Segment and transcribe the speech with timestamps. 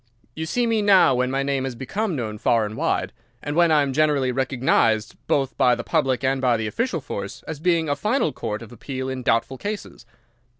[0.35, 3.13] You see me now when my name has become known far and wide,
[3.43, 7.43] and when I am generally recognised both by the public and by the official force
[7.43, 10.07] as being a final court of appeal in doubtful cases.